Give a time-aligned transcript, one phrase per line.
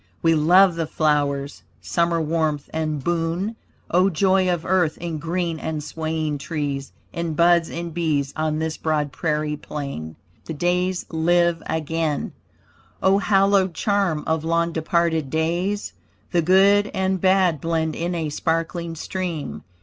[0.23, 3.55] We love the flowers, summer warmth and boon,
[3.91, 8.77] O joy of earth, in green and swaying trees, In buds and bees on this
[8.77, 10.15] broad prairie plain.
[10.45, 12.33] THE DAYS LIVE AGAIN
[13.03, 15.93] O hallowed charm of long departed days;
[16.31, 19.63] The good and bad blend in a sparkling stream.